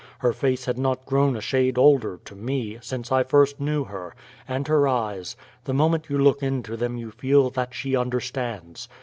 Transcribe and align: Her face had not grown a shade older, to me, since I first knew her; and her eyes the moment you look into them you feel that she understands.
Her 0.17 0.33
face 0.33 0.65
had 0.65 0.79
not 0.79 1.05
grown 1.05 1.35
a 1.35 1.41
shade 1.41 1.77
older, 1.77 2.19
to 2.25 2.35
me, 2.35 2.79
since 2.81 3.11
I 3.11 3.21
first 3.23 3.59
knew 3.59 3.83
her; 3.83 4.15
and 4.47 4.67
her 4.67 4.87
eyes 4.87 5.35
the 5.65 5.75
moment 5.75 6.09
you 6.09 6.17
look 6.17 6.41
into 6.41 6.75
them 6.75 6.97
you 6.97 7.11
feel 7.11 7.51
that 7.51 7.75
she 7.75 7.95
understands. 7.95 8.89